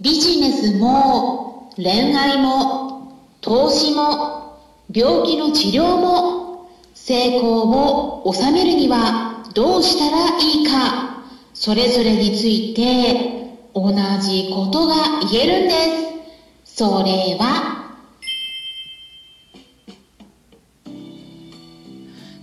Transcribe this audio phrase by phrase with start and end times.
[0.00, 4.60] ビジネスも恋愛も投資も
[4.92, 13.92] 病気の治療も成功を収めるにはどうしたらいいかそれぞれについて同
[14.22, 14.94] じことが
[15.32, 15.74] 言えるんで
[16.64, 16.76] す。
[16.76, 17.96] それは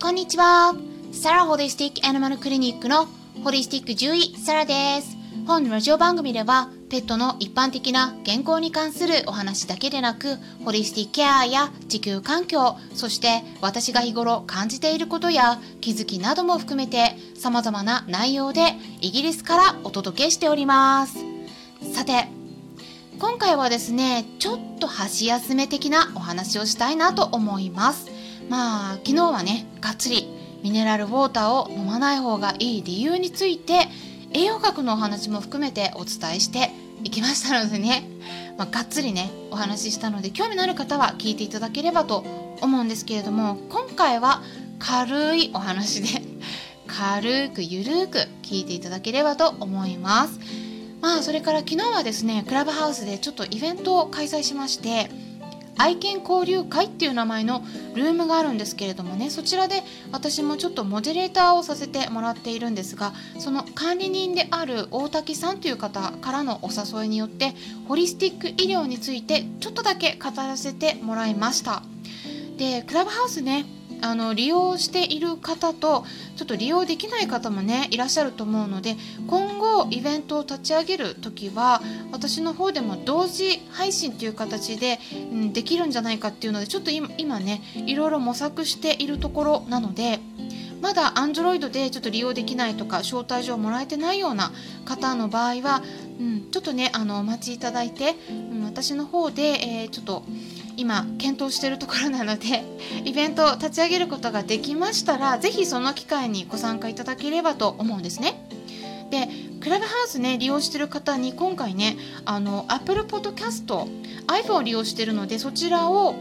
[0.00, 0.74] こんにちは。
[1.12, 3.06] サラホリスティックアニマルクリニックの
[3.44, 5.18] ホリスティック獣医サラです。
[5.46, 21.16] 本ラジオ番組ではペットの一般的な健康に関するお話だけでなくホリスティケアや地球環境そして私が日頃感じていることや気づきなども含めて様々な内容でイギリスからお届けしております。
[21.94, 22.28] さて
[23.18, 28.10] 今回はですねちょっと箸休め的なお話をしたいなと思います。
[28.50, 30.28] まあ昨日はねがっつり
[30.62, 33.88] ミネラルウォーターを飲まない方がいい理由について
[34.34, 36.70] 栄養学のお話も含めてお伝えして
[37.04, 38.08] いきましたのでね、
[38.56, 42.24] まあ、がっつりねお話ししたので興味のある方は聞いていただければと
[42.60, 44.42] 思うんですけれども今回は
[44.78, 46.22] 軽いお話で
[46.86, 50.38] 軽くゆるく聞いていただければと思います。
[51.00, 55.10] まあそれから昨日はですねクラブハウスでちょっとイベントを開催しまして
[55.78, 67.54] 愛犬交流会っていう名前のルームがあるんですけれどもねそちらで私もちょっとモデレーターをさせてもらっているんですがその管理人である大滝さんという方からのお誘いによって
[67.88, 71.82] ホリスティック医療についてちょっとだけ語らせてもらいました。
[72.58, 73.64] でクラブハウスね
[74.02, 76.04] あの利用している方と
[76.36, 90.20] ちょっと利用できない方もねいらっしゃると思うので今後イベントを立ち上げる時は私の方でも同時配信という形で、うん、できるんじゃないかっていうのでちょっと今ねいろいろ模索しているところなので
[90.82, 94.50] まだ Android でちょっと利用できないとか招待状もらえてないような
[94.84, 95.80] 方の場合は、
[96.18, 100.24] うん、ちょっとねあのお待ちいただいて、うん、私の方で、えー、ちょっと
[100.82, 102.64] 今検討しているところなので
[103.06, 108.44] イベントを立ち上げることができましたら是非その機会にご参加いただければと思うんですね。
[109.08, 109.28] で
[109.60, 113.86] クラブハウスね利用してる方に今回ねあの Apple Podcast
[114.26, 116.16] iPhone を利用してるのでそちらを、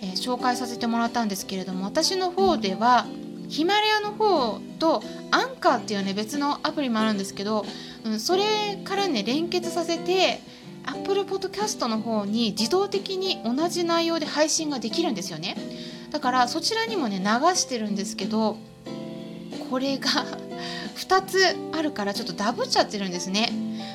[0.00, 3.06] えー、紹介させてもらったんですけれども私の方では
[3.48, 5.02] ヒマラヤの方と
[5.32, 7.64] アンカーっていうね別のアプリもあるんですけど、
[8.04, 8.44] うん、それ
[8.84, 10.40] からね連結させて
[10.86, 15.56] Apple Podcast の方に自動的に同じ内容で配信ができるんですよね。
[16.10, 17.24] だからそちらにもね流
[17.56, 18.56] してるんですけど
[19.68, 20.08] これが
[20.96, 23.52] 2つあるからちょっとダブっちゃってるんですね。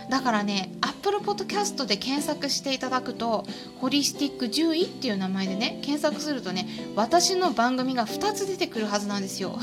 [0.09, 3.45] だからね Apple Podcast で検索していただくと
[3.79, 9.57] ホリスティック獣医っていう名前でね検索するとね私の番組が2つ出てくるはずなんですよ。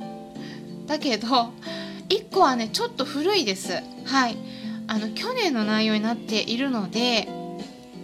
[0.86, 1.52] だけど
[2.08, 3.80] 1個はねちょっと古いです。
[4.04, 4.36] はい。
[4.90, 7.28] あの去年の内容になっているので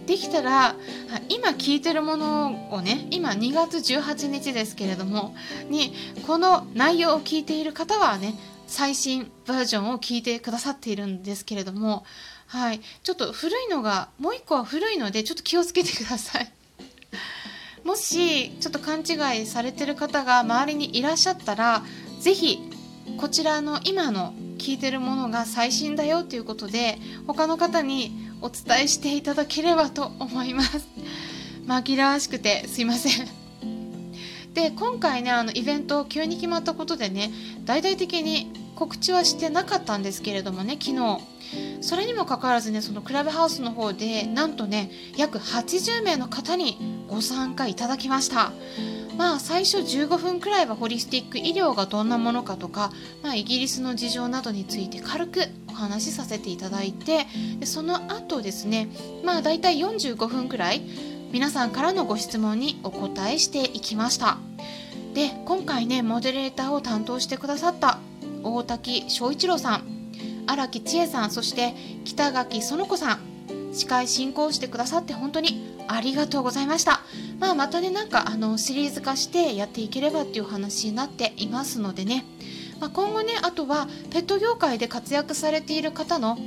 [0.05, 0.73] できたら
[1.27, 5.35] 今聞いてるものをね今2月18日ですけれども
[5.69, 5.93] に
[6.25, 8.35] この内容を聞いている方はね
[8.67, 12.05] 最新バージョンを聞いてくださっているんですけれども
[12.47, 12.79] はい。
[13.03, 16.51] ちょっと古いのがもう1個は古いのでちょっと気をつけてください。
[17.83, 21.83] もしちょっと勘違いされてる方が周りにいらっしゃったら
[22.21, 22.59] 是非
[23.17, 30.87] こちらの今の聞いてるものが最新だよということで他の方にお伝えしていただければと思います。
[31.65, 33.27] 紛らわしくてすいません。
[34.53, 37.31] で今回ねあのイベント急に決まったことでね
[37.65, 41.19] 大々的に告知はしてなかったんですけれどもね昨日。
[41.79, 48.51] それにもかかわらずねそのクラブハウスの方でなんとね約80名の方にご参加いただきました。
[49.17, 52.91] まあ最初15分くらいはホリスティック医療がどんなものかとか、
[53.23, 57.25] まあ、イギリスの事情などについて軽くお話しさせていただいて
[57.59, 58.89] でその後ですね
[59.23, 60.81] まあ大体45分くらい
[61.31, 64.37] 皆さんからのご質問にお答えしていきました
[65.13, 67.99] で今回ねモデレーターを担当してくださった
[68.43, 69.97] 大滝翔一郎さん
[70.45, 71.73] 荒木千恵さんそして
[72.05, 73.37] 北垣園子さん
[73.73, 77.01] 司会進行してくださって本当にありがとうございました。
[77.39, 82.25] まあ、またね、なんかあのシリーズ化してやっていければっていう話になっていますのでね、
[82.79, 86.37] まあ、今後ね、あとはペット業界で活躍されている方の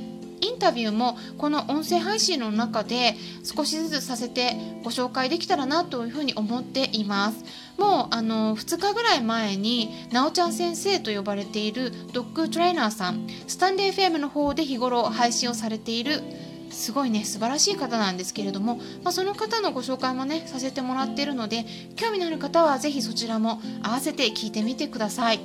[0.41, 7.45] インタビューもこの音声配信の中で少しずつさせてご紹介できたらなというふうに思っています。
[7.77, 16.21] もうあの2日ぐらい前になおちゃん先生と呼ばれているドッグトレーナーさんスタンレー FM の方で日頃配信をされている
[16.71, 21.65] すごいね素晴らしい方なんですけれども、まあ、その方のご紹介もねさせてもらってるので
[21.95, 25.39] 興味のある方は是非そちらも合わせて聞いてみてください。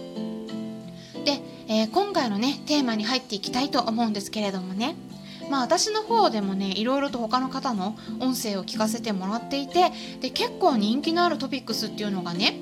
[1.24, 4.94] で、えー、今回のねテーマに入っていきたいと思うんですけれどもね
[5.50, 9.90] まあ私の方でもねいろいろと他の方の音声を聞かせてもらっていて
[10.20, 12.54] で結構人気のあるトピックスっていうのがね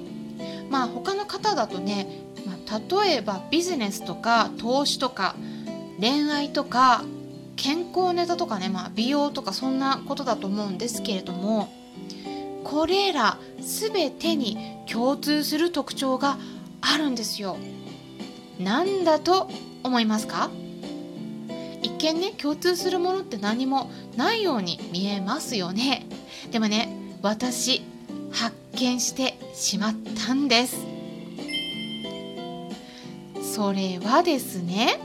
[0.71, 2.09] まあ他の方だとね、
[2.47, 5.35] まあ、例えばビジネスとか投資とか
[6.01, 7.05] 恋愛とか
[7.57, 11.73] 健康ネタとかね、まあ、美容とかそんなことだと思うんですけれども
[12.65, 14.59] これら全てに
[14.91, 16.39] 共通する特徴が
[16.81, 17.57] あるんですよ。
[18.59, 19.51] 何だと
[19.83, 20.51] 思いますか？
[21.83, 26.07] 一見ね共通するものって何もないように見えますよね。
[26.51, 26.89] でもね
[27.23, 27.83] 私
[28.31, 29.95] 発見してしまっ
[30.27, 30.77] たんです。
[33.43, 34.99] それはですね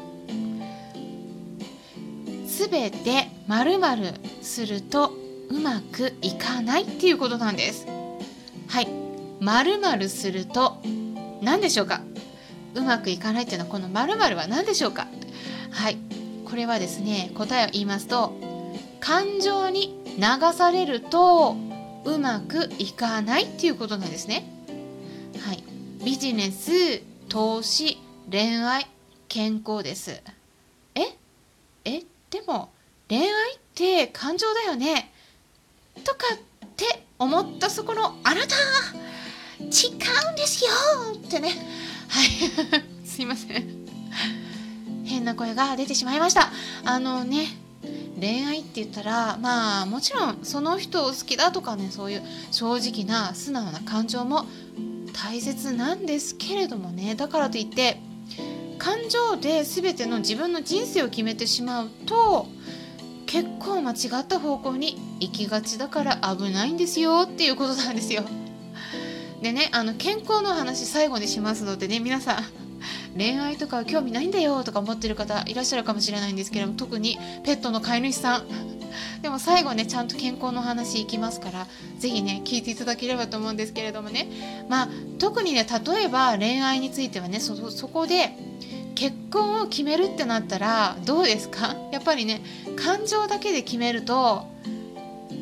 [2.60, 3.80] すべてまる
[4.42, 5.14] すると
[5.50, 7.88] うまくいかないっていうことなんです。
[8.68, 8.90] はい。
[9.40, 10.82] まるすると
[11.42, 12.02] 何でしょうか？
[12.76, 15.08] うまくいかないっていうのはこの〇〇は何でしょうか？
[15.72, 15.98] はい。
[16.44, 18.38] これはですね答えを言いますと
[19.00, 21.56] 感情に流されると
[22.04, 24.52] うまくいかないっていうことなんですね。
[25.46, 25.64] はい。
[26.04, 27.98] ビジネス投資
[28.30, 28.86] 恋愛
[29.30, 30.22] 健康です。
[32.30, 32.70] でも
[33.08, 35.12] 恋愛って感情だよね。
[36.04, 36.38] とかっ
[36.76, 38.56] て思ったそこのあなた。
[39.60, 39.92] 違
[40.30, 40.72] うんですよ
[41.16, 41.50] ってね。
[42.08, 42.28] はい。
[43.06, 43.90] すいません。
[45.06, 46.52] 変な声が出てしまいました。
[46.86, 47.48] あのね
[48.20, 54.46] 恋愛って言ったらまあもちろんその人を好きだとかねそういう正直な素直な感情も
[55.14, 57.16] 大切なんですけれどもね。
[57.16, 58.00] だからといって
[58.80, 62.48] 感情で全ての自分の人生を決めてしまうと
[63.26, 68.24] 結構間違った方向に行きがちだから危ないんですよっていうことなんですよ。
[69.42, 72.44] でねあの健康の話最後にしますのでね皆さん
[73.18, 78.48] 恋愛とか興味ないんだよとか思ってる方いらっしゃるかもしれないんですけども特にペットの飼い主さん
[79.22, 81.68] でも最後ねちゃんと健康の話いきますから
[82.00, 84.28] 是非ね聞いていただければと思うんですけれどもね
[84.70, 84.90] まあ
[85.20, 87.56] 特にね例えば恋愛についてはねそ
[87.88, 88.34] こで
[89.00, 91.74] 結婚を決めるってなったらどうですか？
[91.94, 92.42] やっぱりね
[92.76, 94.46] 感情だけで決めると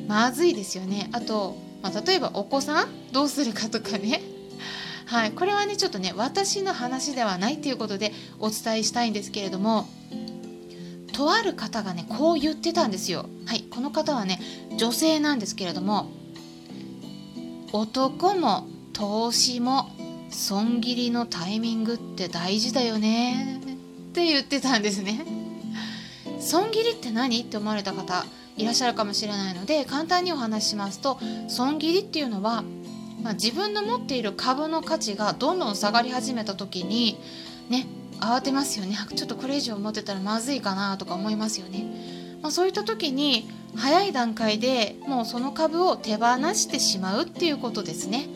[0.08, 1.10] まずいですよね。
[1.12, 2.88] あとまあ、例えばお子さん？
[3.12, 4.22] どうするかとかね。
[5.08, 9.88] はい、これはねちょっとね私の話ではないっていうことでお伝えしたいんですけれども
[11.14, 13.26] とある方がねこう言ってたんですよ。
[13.46, 13.62] はい。
[13.72, 14.40] この方はね
[14.78, 16.12] 女性なんですけれども
[17.74, 19.90] 男も投資も
[20.30, 23.62] 損切りのタイミングって大事だよね。
[24.10, 25.26] って言ってたんですね。
[26.40, 27.42] 損切りって何？
[27.42, 28.26] って思われた方
[28.58, 32.64] いらっしゃるかもしれないので簡単にお話ししますと損切りっていうのは、
[33.22, 37.20] まあ、自分の持っている株の価値がどんどん下がり始めた時に
[37.70, 37.86] ね
[38.20, 38.98] 慌てますよね。
[39.16, 41.86] ちょっとこれ以上持ってたらまずいかなとか思いますよね、
[42.42, 48.28] まあ、そういった時に早い段階でもうその株を手放してしまうっていうことですね。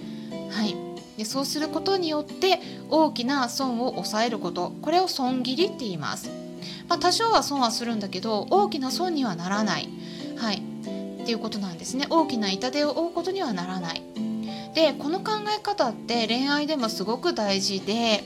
[0.51, 0.90] はい。
[1.17, 2.59] でそうすることによって
[2.89, 4.73] 大きな損を抑えること。
[4.81, 6.29] これを損切りって言います、
[6.87, 9.89] まあ、多少は損はするんだけど大きな損にはならない。
[10.37, 10.63] はい。
[11.21, 12.07] っていうことなんですね。
[12.09, 14.01] 大きな痛手を負うことにはならない。
[14.73, 18.23] でこの考え方って恋愛でもすごく大事で、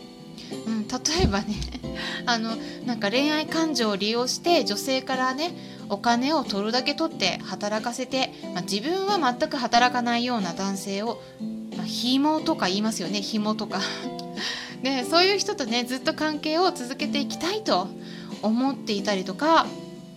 [0.67, 1.55] うん、例えばね
[2.25, 2.55] あの
[2.85, 5.51] なんか恋愛感情を利用して女性からね
[5.89, 11.21] お金を取るだけ取って働かせて、まあ、自分は全く働かないような男性を、
[11.86, 13.22] 紐とか言いますよね。
[13.22, 13.80] 紐とか。
[14.82, 17.88] で そういう人とねずっと関係を続けていきたいと
[18.42, 19.65] 思っていたりとか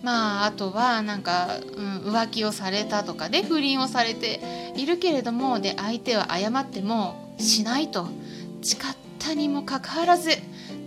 [0.03, 4.39] まああとはなんか、うん、浮気をされたとかで不倫をされて
[4.75, 8.07] いるけれどもで相手は謝ってもしないと。
[8.61, 8.79] 誓っ
[9.19, 10.31] たにもかかわらず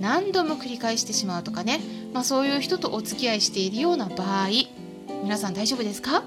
[0.00, 1.80] 何度も繰り返してしまうとかね、
[2.12, 4.48] まあ、そういう人とお付き合いしているような場合
[5.22, 6.24] 皆さん大丈夫ですか？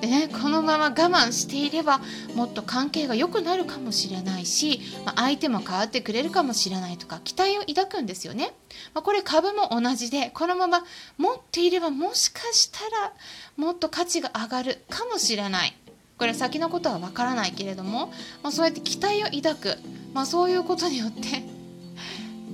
[0.00, 2.00] でねこのまま我慢していれば
[2.34, 8.54] もっと関係が良くなるかもしれないし、まあ、相手も変わってくれるかもしれないとか期待を抱くんですよね。
[8.94, 10.84] まあ、これ株も同じでこのまま
[11.18, 13.12] 持っていればもしかしたら
[13.56, 15.76] もっと価値が上がるかもしれない。
[16.18, 18.12] これ先のことはわからないけれども、
[18.42, 19.78] まあ、そうやって期待を抱く、
[20.14, 21.42] まあ、そういうことによって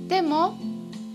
[0.07, 0.57] でも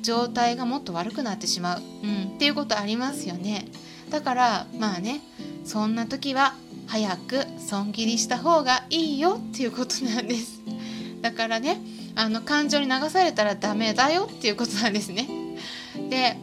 [0.01, 3.67] 状態がもっと悪くなってしまう、うん、っていうことありますよね。
[4.11, 5.21] だからまあね
[5.65, 6.55] そんな時は
[6.87, 10.61] 早く損切りした方がいいよっていうことなんです。
[11.21, 11.81] だからね
[12.15, 15.29] あの感情に流されたらダメだよっていうことなんですね。
[16.09, 16.37] で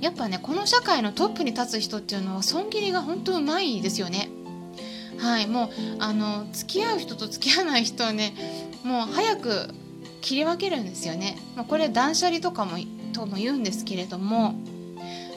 [0.00, 4.28] やっぱねこの社会のトップに立つ人っていうのは損切りが本当うまいですよね。
[5.18, 8.34] はいもうあの付き合う人と付き合わない人はね
[8.84, 9.68] もう早く
[10.20, 12.76] 切り分けるんですよね、まあ、これ断捨離とかも
[13.12, 14.56] とも言うんですけれども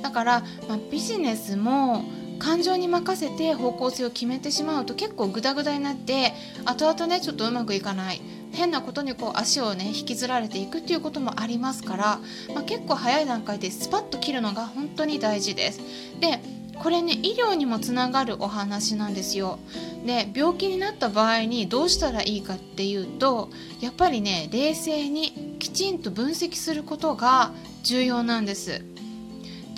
[0.02, 2.04] だから、まあ、ビジネスも
[2.40, 6.34] 感情に任せて方向性を決めてしまうと結構グダグダになって
[6.66, 12.20] 後々ねちょっとうまくいかない変なことにこう足をね引きずられていくっていうこともありますから、
[12.54, 15.82] まあ、結構早い段階でスパッと切るのが本当に大事です。
[16.20, 16.40] で
[16.82, 19.60] これね医療にもつながるお話なんですよ。
[20.06, 23.50] で病気になった場合にどうしたらいいかっていうと
[23.82, 27.52] やっぱりね冷静にきちんと分析することが
[27.84, 28.82] 重要なんです。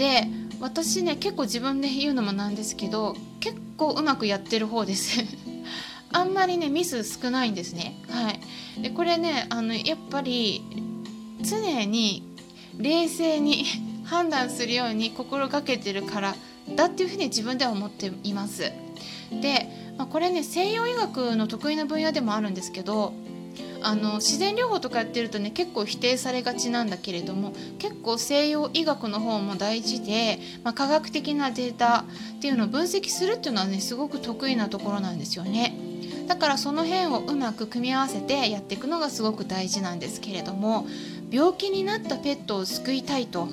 [0.01, 0.25] で
[0.59, 5.23] 私ね結構自分で言うのもなんですけど結構うまくやってる方です。
[6.11, 8.01] あんまりねミス少ないんですね。
[8.09, 8.81] はい。
[8.81, 10.63] でこれねあのやっぱり
[11.43, 12.23] 常に
[12.79, 13.63] 冷静に
[14.03, 16.35] 判断するように心がけてるから
[16.75, 18.71] だっていうふうに自分では思っています。
[19.31, 23.13] で、まあ、これね西洋医学の得意な分野でもあるんですけど
[23.83, 32.05] あの自然療法とかやってるとね結構否定されがちなんだけれども結構西洋医学の方も大事で、まあ、科学的なデータ
[32.37, 35.75] っていうのを分析するっていうのはねすごく得意なところなんですよね。
[36.27, 40.87] だからその辺をうまく組み合わせてやっていくのがすごく大事なんですけれども
[41.29, 43.49] 病気になったペットを救いたいと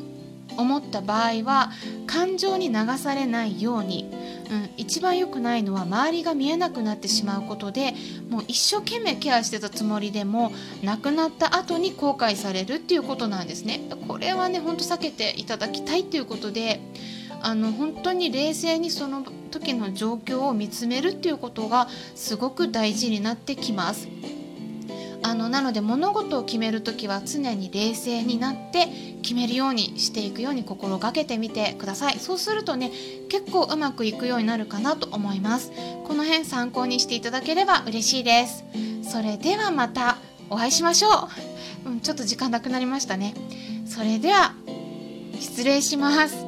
[0.57, 1.73] 思った場合は
[2.07, 4.11] 感情に流されないように
[4.51, 7.95] うん、一番良くないのは周りが見えなくなってしまうことで
[8.31, 10.53] もう一生懸命ケアしてたつもりでも
[10.83, 16.81] 亡くなった後に後悔されるっていうことなんですねこれはねほんと避けていただきたいっていうことで
[17.41, 24.09] あの本当に冷静にその時の状況を見つめるっていうことがすごく大事になってきます。
[25.29, 28.87] あのなので物事を決める時は常に冷静になって
[29.21, 32.19] 決めるようにしていくように心がけてみてください。
[32.19, 32.91] そうするとね
[33.29, 35.71] 結構うまくいくようになるかなと思います。
[36.05, 38.65] この辺参考にしていただければ嬉しいです。
[39.03, 40.17] それではまた
[40.49, 41.29] お会いしましょ
[41.87, 43.35] う、うん、ちょっと時間なくなりましたね。
[43.87, 44.55] それでは
[45.39, 46.48] 失礼します。